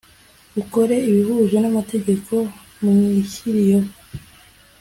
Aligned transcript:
ukore 0.61 0.95
ibihuje 1.09 1.57
n’ 1.59 1.65
amategeko 1.71 2.33
mwishyiriyeho 2.83 3.89